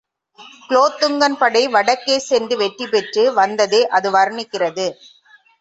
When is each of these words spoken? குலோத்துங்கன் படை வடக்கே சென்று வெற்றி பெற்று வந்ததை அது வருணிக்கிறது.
குலோத்துங்கன் 0.69 1.35
படை 1.37 1.61
வடக்கே 1.67 2.17
சென்று 2.19 2.57
வெற்றி 2.57 2.87
பெற்று 2.87 3.25
வந்ததை 3.33 3.81
அது 3.89 4.11
வருணிக்கிறது. 4.11 4.87